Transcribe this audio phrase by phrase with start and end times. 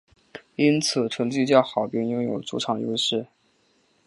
[0.55, 3.27] 因此成绩较好便拥有主场优势。